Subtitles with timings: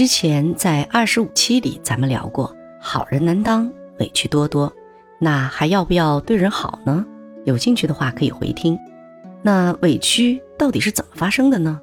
[0.00, 4.72] 之前在二十五期里，咱们聊过好人难当，委屈多多，
[5.18, 7.04] 那还要不要对人好呢？
[7.44, 8.78] 有兴趣的话可以回听。
[9.42, 11.78] 那委屈到底是怎么发生的呢？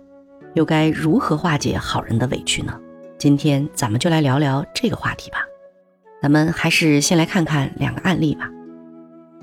[0.56, 2.74] 又该如何化解好人的委屈呢？
[3.20, 5.46] 今天咱们就来聊聊这个话题吧。
[6.20, 8.50] 咱们还是先来看看两个案例吧。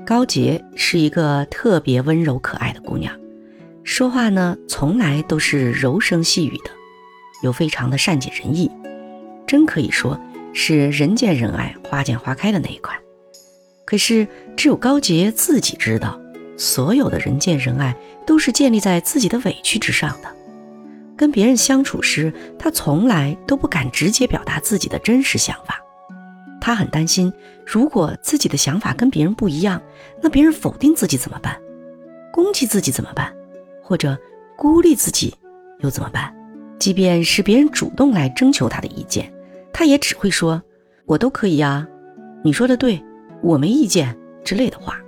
[0.05, 3.17] 高洁是一个特别温柔可爱的姑娘，
[3.85, 6.71] 说话呢从来都是柔声细语的。
[7.45, 8.71] 又非常的善解人意，
[9.47, 10.19] 真可以说
[10.55, 12.99] 是人见人爱、花见花开的那一款。
[13.85, 14.27] 可是
[14.57, 16.19] 只有高洁自己知道，
[16.57, 17.95] 所有的人见人爱
[18.27, 20.35] 都是建立在自己的委屈之上的。
[21.17, 25.79] 跟别人相处时，他从来都不敢直接表达自己的真实想法。
[26.63, 27.31] 他很担心，
[27.67, 29.81] 如果自己的想法跟别人不一样，
[30.23, 31.61] 那别人否定自己怎么办？
[32.33, 33.31] 攻击自己怎么办？
[33.83, 34.19] 或者
[34.57, 35.35] 孤立自己
[35.81, 36.35] 又怎么办？
[36.79, 39.33] 即便是别人主动来征求他的意见，
[39.73, 40.63] 他也只会说
[41.07, 41.87] ：“我都可以呀，
[42.43, 43.03] 你说的对，
[43.43, 44.99] 我没意见”之类的话。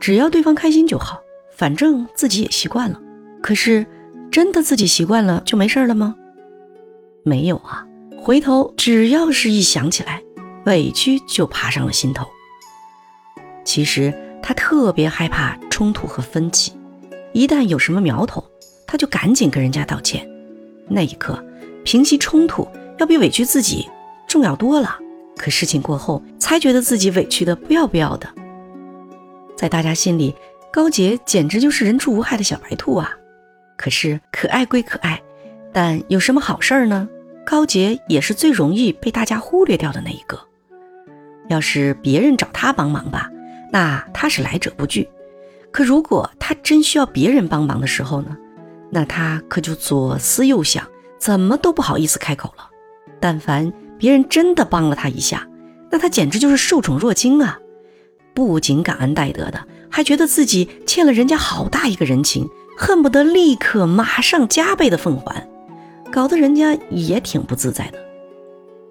[0.00, 1.20] 只要对方开心就好，
[1.54, 2.98] 反正自己也习惯了。
[3.42, 3.86] 可是，
[4.30, 6.16] 真的自己习惯了就没事了吗？
[7.22, 7.86] 没有啊，
[8.18, 10.22] 回头只要是一想起来，
[10.64, 12.26] 委屈就爬上了心头。
[13.62, 14.12] 其实
[14.42, 16.72] 他特别害怕冲突和分歧，
[17.34, 18.42] 一旦有什么苗头，
[18.86, 20.26] 他就赶紧跟人家道歉。
[20.90, 21.42] 那一刻，
[21.84, 22.66] 平息冲突
[22.98, 23.88] 要比委屈自己
[24.28, 24.98] 重要多了。
[25.36, 28.28] 可事情过后，才觉得自己委屈的不要不要的。
[29.56, 30.34] 在大家心里，
[30.72, 33.10] 高洁简直就是人畜无害的小白兔啊。
[33.76, 35.22] 可是可爱归可爱，
[35.72, 37.08] 但有什么好事儿呢？
[37.46, 40.38] 高洁也是最容易被大家忽略掉的那一个。
[41.48, 43.30] 要是别人找他帮忙吧，
[43.72, 45.08] 那他是来者不拒。
[45.70, 48.36] 可如果他真需要别人帮忙的时候呢？
[48.90, 50.84] 那他可就左思右想，
[51.18, 52.68] 怎么都不好意思开口了。
[53.20, 55.46] 但凡别人真的帮了他一下，
[55.90, 57.58] 那他简直就是受宠若惊啊！
[58.34, 65.48] 不仅感恩戴德的，还觉得自己欠了人家好大一个人情，恨不得立刻马上加倍的奉还，
[66.10, 67.98] 搞得人家也挺不自在的。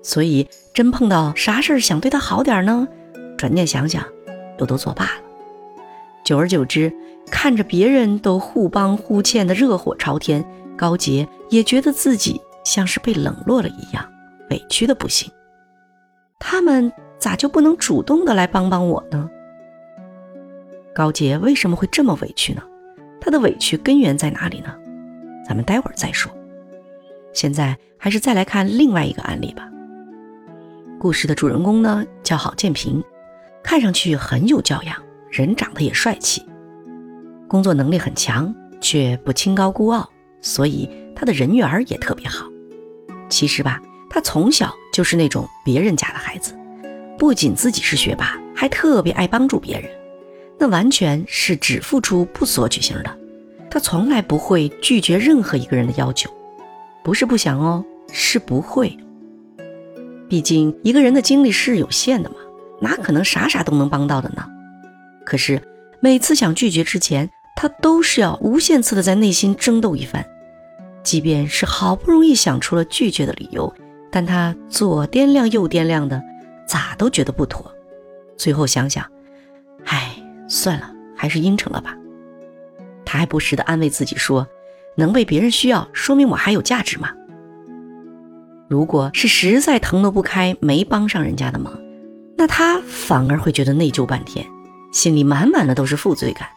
[0.04, 2.88] 所以真碰到啥事儿想对他好点呢，
[3.38, 4.04] 转念想想，
[4.60, 5.29] 又都作罢了。
[6.24, 6.91] 久而久之。
[7.31, 10.44] 看着别人都互帮互欠的热火朝天，
[10.75, 14.03] 高洁也觉得自己像是被冷落了一样，
[14.50, 15.31] 委屈的不行。
[16.40, 19.30] 他们咋就不能主动的来帮帮我呢？
[20.96, 22.63] 高洁为什么会这么委屈呢？
[23.22, 24.75] 她的委屈根源在哪里呢？
[25.47, 26.31] 咱们待会儿再说。
[27.31, 29.69] 现在还是再来看另外一个案例吧。
[31.00, 33.03] 故事的主人公呢叫郝建平，
[33.62, 34.96] 看上去很有教养，
[35.40, 36.44] 人长得也帅气。
[37.48, 40.08] 工作能力很强，却不清高孤傲，
[40.42, 42.46] 所以他的人缘也特别好。
[43.30, 46.54] 其实吧，他从小就是那种别人家的孩子，
[47.18, 49.90] 不仅自己是学霸，还特别爱帮助别人。
[50.58, 53.18] 那完全是只付出不索取型的。
[53.72, 56.30] 他从来不会拒绝任何一个人的要求，
[57.02, 58.98] 不是不想哦，是不会。
[60.28, 62.36] 毕竟一个人的精力是有限的嘛，
[62.82, 64.44] 哪可能啥啥都能帮到的呢？
[65.30, 65.62] 可是
[66.00, 70.26] 每次想拒绝之前，他都是要无限次的在内心争斗一番，
[71.04, 73.72] 即便是好不容易想出了拒绝的理由，
[74.12, 76.20] 但他左掂量右掂量的，
[76.68, 77.72] 咋都觉得不妥。
[78.38, 79.06] 最后想想，
[79.86, 80.16] 唉，
[80.48, 81.96] 算了，还是应承了吧。
[83.06, 84.48] 他还不时的安慰自己说
[84.98, 87.12] ：“能被别人需要，说明我还有价值嘛。”
[88.68, 91.80] 如果是实在腾挪不开，没帮上人家的忙，
[92.36, 94.44] 那他反而会觉得内疚半天，
[94.92, 96.48] 心里满满的都是负罪感。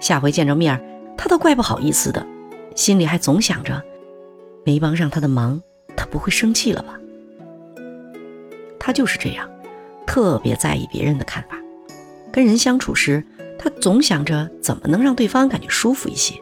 [0.00, 0.80] 下回见着面，
[1.16, 2.24] 他都怪不好意思的，
[2.74, 3.82] 心里还总想着，
[4.64, 5.60] 没帮上他的忙，
[5.96, 6.94] 他不会生气了吧？
[8.78, 9.48] 他就是这样，
[10.06, 11.58] 特别在意别人的看法。
[12.30, 13.24] 跟人相处时，
[13.58, 16.34] 他总想着怎么能让对方感觉舒服一些，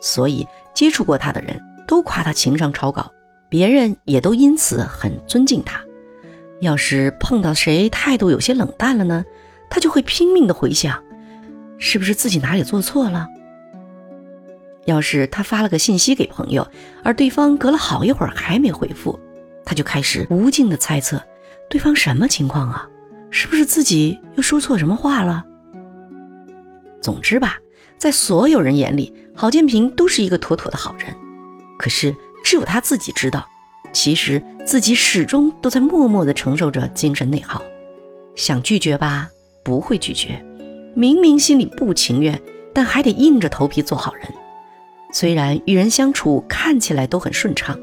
[0.00, 3.12] 所以接触过他的人都夸他情商超高，
[3.50, 5.80] 别人也都因此很尊敬他。
[6.60, 9.24] 要是碰到谁态度有些冷淡了呢，
[9.72, 11.02] 他就会拼命的回想。
[11.78, 13.26] 是不是自己哪里做错了？
[14.84, 16.68] 要是他发了个信息给朋友，
[17.02, 19.18] 而对方隔了好一会儿还没回复，
[19.64, 21.20] 他就开始无尽的猜测，
[21.70, 22.86] 对方什么情况啊？
[23.30, 25.42] 是不是自己又说错什么话了？
[27.00, 27.56] 总之吧，
[27.96, 31.16] 在所有人眼里，郝建平都是一个妥妥的好人。
[31.78, 32.14] 可是
[32.44, 33.48] 只有他自己知道，
[33.92, 37.60] 其实自己始终都在默默的承受着精神内耗。
[38.36, 39.28] 想拒绝吧，
[39.62, 40.44] 不会拒绝。
[40.94, 42.40] 明明心里不情愿，
[42.74, 44.24] 但还得硬着头皮做好人。
[45.12, 47.78] 虽然与人相处看起来都很顺畅，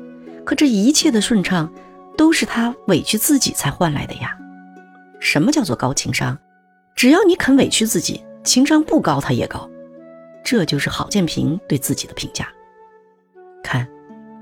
[0.45, 1.71] 可这一切的顺畅，
[2.17, 4.37] 都是他委屈自己才换来的呀。
[5.19, 6.37] 什么叫做高情商？
[6.95, 9.69] 只要你肯委屈自己，情商不高他也高。
[10.43, 12.47] 这就是郝建平对自己的评价。
[13.63, 13.87] 看，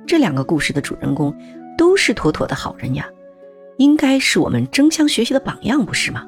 [0.05, 1.35] 这两个故事的主人公
[1.77, 3.05] 都是妥妥的好人呀，
[3.77, 6.25] 应该是我们争相学习的榜样，不是吗？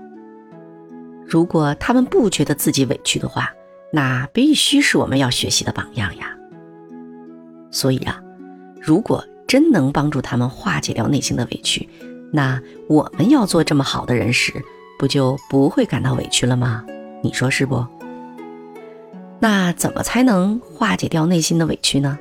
[1.30, 3.54] 如果他们不觉得自己委屈的话，
[3.94, 6.36] 那必须是我们要学习的榜样呀。
[7.70, 8.20] 所以啊，
[8.82, 11.88] 如果真能帮助他们化解掉内心的委屈，
[12.34, 14.52] 那我们要做这么好的人时，
[14.98, 16.84] 不就不会感到委屈了吗？
[17.22, 17.86] 你说是不？
[19.40, 22.18] 那怎么才能化解掉内心的委屈呢？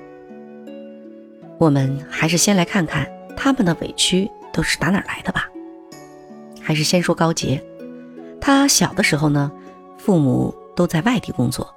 [1.58, 5.49] 我们还是先来看看他们的委屈都是打哪儿来的吧。
[6.61, 7.64] 还是先说高杰，
[8.49, 9.53] 他小的时候呢，
[9.99, 11.71] 父母都在外地工作，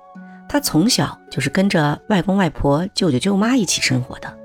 [0.47, 4.37] 他从小就是跟着外公外婆、舅舅舅妈一起生活的。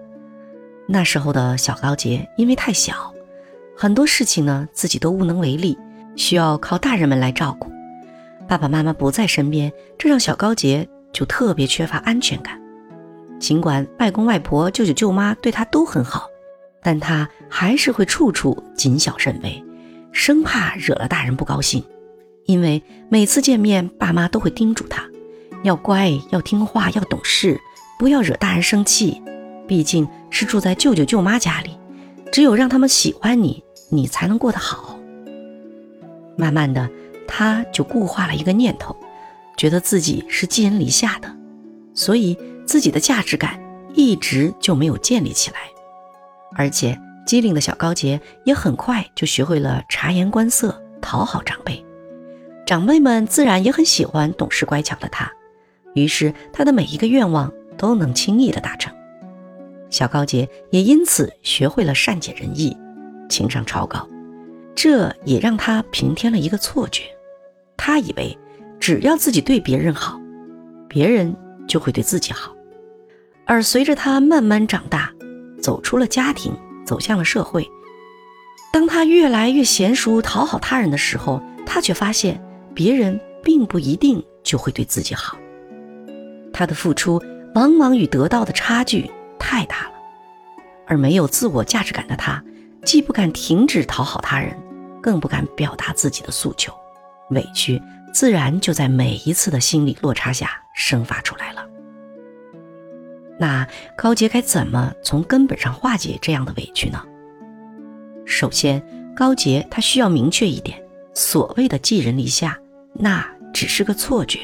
[0.89, 3.15] 那时候的小高杰因为太小，
[3.77, 5.79] 很多事情呢自己都无能为力，
[6.17, 7.71] 需要靠大人们来照顾。
[8.49, 12.61] 爸爸妈妈不在身边，这让小高杰就特别缺乏安全感。
[13.39, 16.27] 尽管外公外婆、舅舅舅妈对他都很好，
[16.83, 19.65] 但他还是会处处谨小慎微，
[20.11, 21.81] 生怕惹了大人不高兴。
[22.47, 25.05] 因为每次见面，爸妈都会叮嘱他，
[25.63, 27.61] 要乖，要听话，要懂事，
[27.99, 29.21] 不要惹大人生气。
[29.69, 31.77] 毕竟是住在舅舅舅妈家里，
[32.31, 34.99] 只有让他们喜欢你，你才能过得好。
[36.37, 36.89] 慢慢的，
[37.27, 38.95] 他就固化了一个念头，
[39.57, 41.35] 觉得自己是寄人篱下的，
[41.95, 43.59] 所以自己的价值感
[43.95, 45.57] 一直就没有建立起来。
[46.57, 51.85] 而且机灵的小高杰也很快就学会了察言观色，讨好长辈，
[52.67, 55.31] 长辈们自然也很喜欢懂事乖巧的他，
[55.95, 58.93] 于是他的每一个愿望都能轻易的达成。
[59.89, 62.77] 小高杰也因此学会了善解人意，
[63.29, 64.07] 情商超高。
[64.75, 67.05] 这也让他平添了一个错觉，
[67.77, 68.37] 他以为
[68.81, 70.21] 只要自己对别人好，
[70.89, 71.35] 别人
[71.69, 72.53] 就会对自己好。
[73.47, 75.13] 而随着他慢慢长大，
[75.63, 76.53] 走出了家庭，
[76.85, 77.67] 走向了社会，
[78.73, 82.43] 当他越来越娴熟讨好他人的时候，他却发现
[82.77, 85.37] 别人并不一定就会对自己好。
[86.53, 87.21] 他的付出
[87.55, 89.11] 往往与得到的差距。
[89.39, 89.93] 太大了，
[90.89, 92.43] 而没有自我价值感的他，
[92.85, 94.59] 既不敢停止讨好他人，
[95.01, 96.73] 更不敢表达自己的诉求，
[97.31, 97.81] 委屈
[98.13, 101.65] 自然就在每一次的心理落差下生发出来了。
[103.39, 107.01] 那高杰该怎么从根本上化解这样的委屈呢？
[108.25, 108.83] 首先，
[109.15, 110.83] 高杰他需要明确一点，
[111.15, 112.59] 所谓的寄人篱下，
[112.99, 114.41] 那只是个错觉，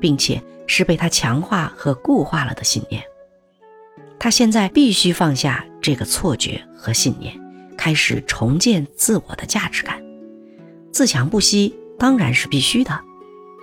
[0.00, 3.02] 并且是被他强化和固化了的信念。
[4.18, 7.34] 他现在必须放下这个错觉和信念，
[7.76, 10.00] 开始重建自我的价值感。
[10.92, 13.00] 自强不息当然是必须的，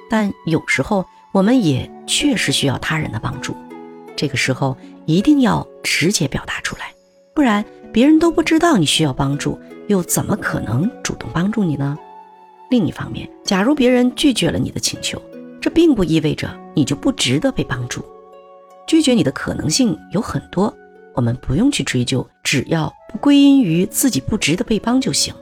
[0.10, 3.56] 但有时候我们也确实需要他人的帮助。
[4.16, 4.76] 这个时候
[5.06, 6.92] 一定要直接表达出来，
[7.36, 7.64] 不然
[7.94, 11.96] 别人都不知道你需要帮助，又怎么可能主动帮助你呢？
[12.70, 15.22] 另一方面，假如别人拒绝了你的请求，
[15.62, 18.04] 这并不意味着你就不值得被帮助。
[18.86, 20.74] 拒绝你的可能性有很多，
[21.14, 25.34] 我们不用去追究，只要不归因于自己不值得被帮就行。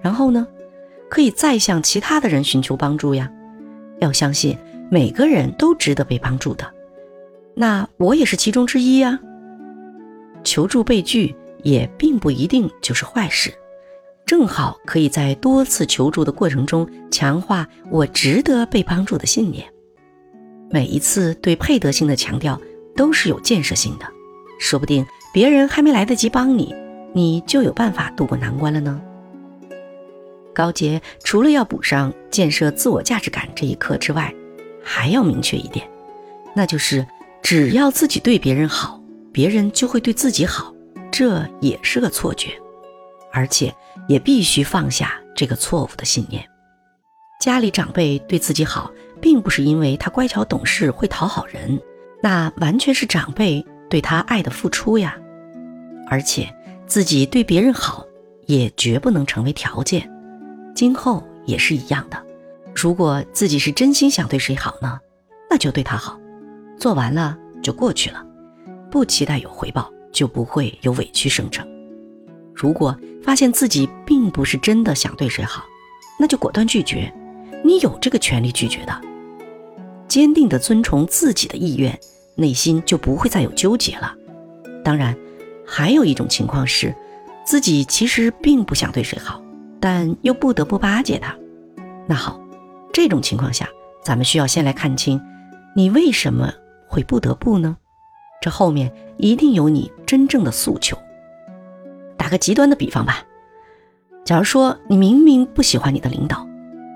[0.00, 0.46] 然后呢，
[1.08, 3.30] 可以再向其他的人寻求帮助呀。
[3.98, 4.56] 要相信
[4.90, 6.70] 每个人都值得被帮助的，
[7.54, 9.18] 那我也是其中之一呀。
[10.44, 13.52] 求助被拒也并不一定就是坏事，
[14.26, 19.64] 正好可以在多次求助的过程中强化我值得被帮助的信念。
[20.68, 22.60] 每一次对配得性的强调
[22.96, 24.06] 都是有建设性的，
[24.58, 26.74] 说不定别人还没来得及帮你，
[27.14, 29.00] 你就有办法渡过难关了呢。
[30.52, 34.34] 高洁除了要补上建设自我价值感这一课之外，
[34.82, 35.88] 还要明确一点，
[36.52, 37.06] 那就是
[37.42, 40.74] 只要自己对别人好，别人就会对自己好，
[41.12, 42.50] 这也是个错觉，
[43.36, 43.72] 而且
[44.08, 46.42] 也必须放下这个错误的信念。
[47.38, 48.90] 家里长辈对自己好。
[49.18, 51.80] 并不是因为他乖巧懂事会讨好人，
[52.22, 55.16] 那完全是长辈对他爱的付出呀。
[56.06, 56.54] 而且
[56.86, 58.04] 自己对别人好，
[58.46, 60.06] 也绝不能成为条件，
[60.74, 62.22] 今后也是一样的。
[62.74, 65.00] 如果自己是真心想对谁好呢，
[65.48, 66.20] 那就对他好，
[66.78, 68.22] 做完了就过去了，
[68.90, 71.66] 不期待有回报，就不会有委屈生成。
[72.56, 75.62] 如果发现自己并不是真的想对谁好，
[76.18, 77.12] 那就果断拒绝。
[77.62, 79.00] 你有这个权利拒绝的，
[80.08, 81.98] 坚定的遵从自己的意愿，
[82.34, 84.14] 内心就不会再有纠结了。
[84.82, 85.14] 当然，
[85.66, 86.94] 还有一种情况是，
[87.44, 89.42] 自己其实并不想对谁好，
[89.78, 91.36] 但又不得不巴结他。
[92.06, 92.40] 那好，
[92.92, 93.68] 这种情况下，
[94.02, 95.20] 咱们需要先来看清，
[95.74, 96.54] 你为什么
[96.88, 97.76] 会不得不呢？
[98.40, 100.96] 这后面一定有你真正的诉求。
[102.16, 103.24] 打个极端的比方吧，
[104.24, 106.46] 假如说你明明不喜欢你的领导，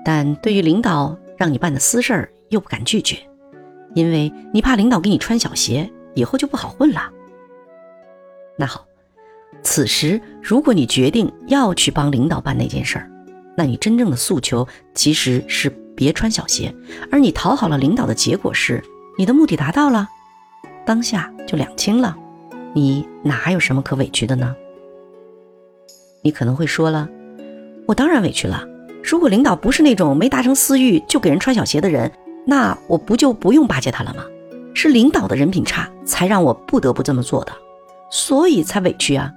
[0.03, 3.17] 但对于领导让你办的私事儿又不敢拒绝，
[3.93, 7.09] 因为你怕领导给你穿小鞋，以后就不好混了。
[8.57, 8.85] 那好，
[9.63, 13.09] 此时如果你决定要去帮领导办那件事儿，
[13.55, 16.73] 那你真正的诉求其实是别穿小鞋，
[17.11, 18.83] 而你讨好了领导的结果是
[19.17, 20.07] 你的目的达到了，
[20.85, 22.15] 当下就两清了，
[22.73, 24.55] 你哪有什么可委屈的呢？
[26.21, 27.07] 你可能会说了，
[27.87, 28.67] 我当然委屈了。
[29.03, 32.11] 如果领导不是那种没达成私欲就给人穿小鞋的人，
[32.45, 34.23] 那我不就不用巴结他了吗？
[34.73, 37.51] 是领导的人品差，才让我不得不这么做的，
[38.09, 39.31] 所以才委屈啊。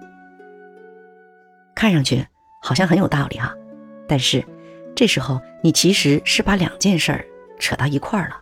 [1.75, 2.25] 看上去
[2.63, 3.53] 好像很有道理哈，
[4.07, 4.45] 但是
[4.95, 7.25] 这时候你其实是把两件事儿
[7.59, 8.37] 扯到一块儿了。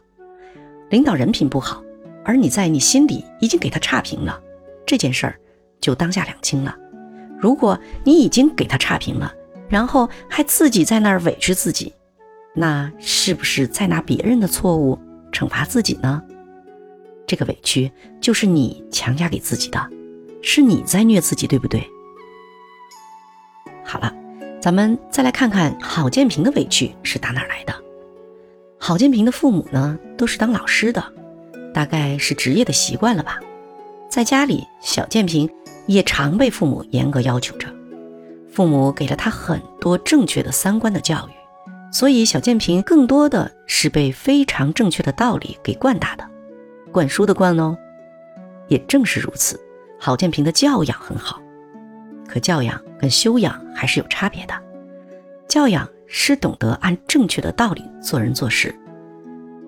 [0.90, 1.82] 领导人品不好，
[2.24, 4.38] 而你在你心里已经给他差评了，
[4.84, 5.40] 这件事儿
[5.80, 6.76] 就当下两清了。
[7.42, 9.34] 如果你已经给他差评了，
[9.68, 11.92] 然后还自己在那儿委屈自己，
[12.54, 14.96] 那是不是在拿别人的错误
[15.32, 16.22] 惩罚自己呢？
[17.26, 19.90] 这个委屈就是你强加给自己的，
[20.40, 21.84] 是你在虐自己，对不对？
[23.84, 24.14] 好了，
[24.60, 27.74] 咱们再来看看郝建平的委屈是打哪儿来的。
[28.78, 31.02] 郝建平的父母呢，都是当老师的，
[31.74, 33.40] 大概是职业的习惯了吧。
[34.12, 35.48] 在家里，小建平。
[35.86, 37.66] 也常被父母严格要求着，
[38.52, 41.32] 父母给了他很多正确的三观的教育，
[41.92, 46.24] 所以小建平更多的是被非常正确的道理给灌大的，
[46.92, 47.76] 灌输的灌哦。
[48.68, 49.58] 也正是如此，
[49.98, 51.42] 郝建平的教养很好，
[52.28, 54.54] 可教养跟修养还是有差别的。
[55.48, 58.72] 教养是懂得按正确的道理做人做事，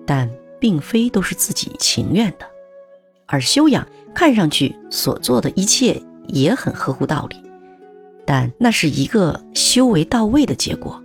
[0.05, 2.49] 但并非都是自己情愿的。
[3.25, 7.35] 而修养看上去所做的一切也很合乎道理，
[8.25, 11.01] 但那是一个修为到位的结果。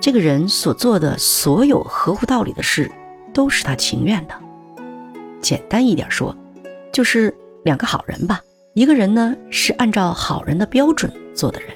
[0.00, 2.90] 这个人所做的所有合乎道理的事，
[3.32, 4.34] 都是他情愿的。
[5.40, 6.36] 简单一点说，
[6.92, 8.40] 就是两个好人吧。
[8.74, 11.70] 一个人呢是按照好人的标准做的人，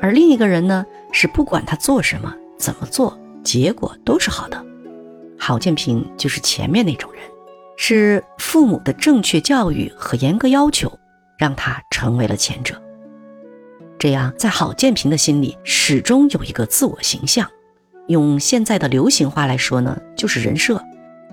[0.00, 4.64] 而另一个人呢是不管他做什么、怎么做，结果都是好的。
[5.38, 7.22] 郝建平就是前面那种人。
[7.76, 10.98] 是父母的正确教育和严格要求，
[11.36, 12.80] 让他成为了前者。
[13.98, 17.48] 这样，在郝建平的心里，始终有一个自我形象。
[18.06, 20.80] 用现在的流行话来说呢，就是人设。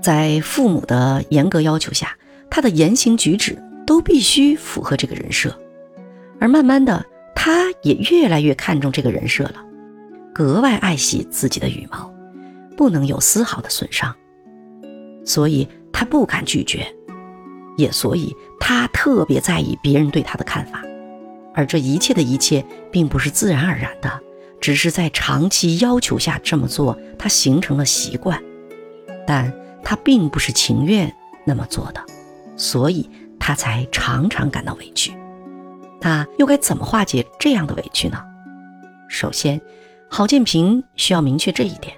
[0.02, 2.16] 在父母的严格要求下，
[2.50, 5.56] 他的言行举止都必须符合这个人设。
[6.40, 7.06] 而慢慢的，
[7.36, 9.56] 他也越来越看重这个人设了，
[10.34, 12.12] 格外爱惜自己的羽毛，
[12.76, 14.16] 不能有丝毫的损伤。
[15.26, 15.68] 所以。
[15.92, 16.86] 他不敢拒绝，
[17.78, 20.82] 也所以他特别在意别人对他的看法，
[21.54, 24.20] 而这一切的一切并不是自然而然的，
[24.60, 28.42] 只是在长期要求下这么做，他形成了习惯，
[29.26, 29.52] 但
[29.84, 31.14] 他并不是情愿
[31.46, 32.02] 那么做的，
[32.56, 35.12] 所以他才常常感到委屈。
[36.00, 38.24] 那又该怎么化解这样的委屈呢？
[39.08, 39.60] 首先，
[40.10, 41.96] 郝建平需要明确这一点：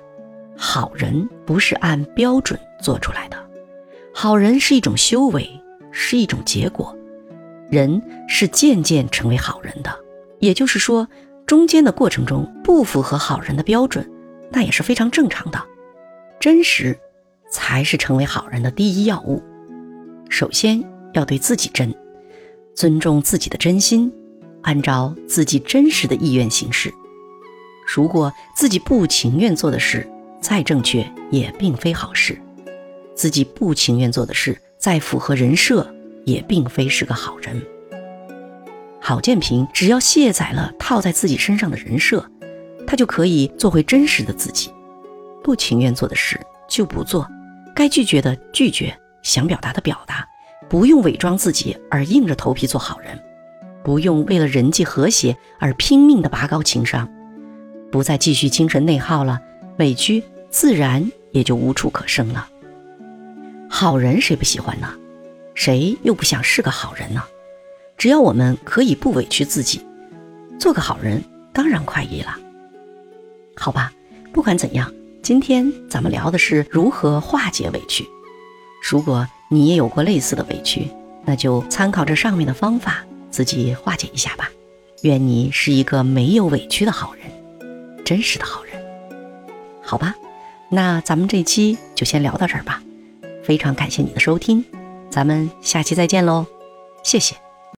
[0.58, 3.38] 好人不是按标准做出来的。
[4.14, 5.50] 好人是一种修为，
[5.92, 6.96] 是一种结果，
[7.70, 9.92] 人是渐渐成为好人的。
[10.40, 11.08] 也就是说，
[11.46, 14.08] 中间的过程中不符合好人的标准，
[14.52, 15.62] 那也是非常正常的。
[16.40, 16.98] 真实
[17.50, 19.42] 才是成为好人的第一要务。
[20.30, 21.94] 首先要对自己真，
[22.76, 24.12] 尊重自己的真心，
[24.62, 26.94] 按照自己真实的意愿行事。
[27.96, 30.08] 如果自己不情愿做的事
[30.40, 32.38] 再正确，也并非好事。
[33.16, 35.88] 自己不情愿做的事，再符合人设，
[36.26, 37.62] 也并非是个好人。
[39.00, 42.26] 郝建平只要卸载了套在自己身上的人设，
[42.88, 44.72] 他就可以做回真实的自己。
[45.44, 46.40] 不情愿做的事
[46.70, 47.28] 就不做，
[47.76, 50.26] 该拒绝的拒绝，想表达的表达，
[50.70, 53.20] 不用伪装自己而硬着头皮做好人，
[53.84, 57.10] 不用为了人际和谐而拼命的拔高情商，
[57.92, 59.42] 不再继续精神内耗了，
[59.80, 62.48] 委屈自然也就无处可生了。
[63.76, 64.88] 好人谁不喜欢呢？
[65.56, 67.24] 谁又不想是个好人呢？
[67.98, 69.82] 只要我们可以不委屈自己，
[70.60, 72.38] 做个好人当然快意了。
[73.56, 73.92] 好吧，
[74.32, 78.06] 不管怎样，今天咱们聊的是如何化解委屈。
[78.88, 80.88] 如果你也有过类似的委屈，
[81.26, 84.52] 那就参考这上面的方法，自己化解一下吧。
[85.02, 88.80] 愿你是一个没有委屈的好人，真实的好人。
[89.82, 90.14] 好吧，
[90.70, 92.80] 那咱们这期就先聊到这儿吧。
[93.44, 94.64] 非常感谢你的收听，
[95.10, 96.46] 咱们下期再见喽，
[97.04, 97.43] 谢谢。